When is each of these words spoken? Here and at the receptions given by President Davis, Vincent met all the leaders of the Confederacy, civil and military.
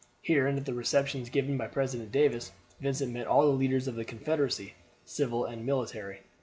Here 0.23 0.47
and 0.47 0.57
at 0.57 0.65
the 0.65 0.73
receptions 0.73 1.29
given 1.29 1.57
by 1.59 1.67
President 1.67 2.11
Davis, 2.11 2.53
Vincent 2.79 3.13
met 3.13 3.27
all 3.27 3.43
the 3.43 3.55
leaders 3.55 3.87
of 3.87 3.93
the 3.93 4.03
Confederacy, 4.03 4.73
civil 5.05 5.45
and 5.45 5.63
military. 5.63 6.21